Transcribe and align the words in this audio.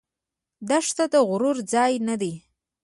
دښته 0.69 1.05
د 1.13 1.15
غرور 1.27 1.57
ځای 1.73 1.93
نه 2.07 2.15
دی. 2.21 2.33